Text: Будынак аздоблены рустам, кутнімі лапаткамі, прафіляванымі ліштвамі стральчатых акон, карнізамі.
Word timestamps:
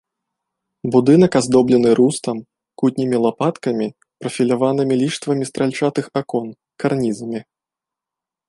Будынак 0.93 1.31
аздоблены 1.39 1.89
рустам, 1.99 2.37
кутнімі 2.83 3.17
лапаткамі, 3.25 3.87
прафіляванымі 4.25 4.95
ліштвамі 5.05 5.45
стральчатых 5.53 6.05
акон, 6.23 6.47
карнізамі. 6.83 7.39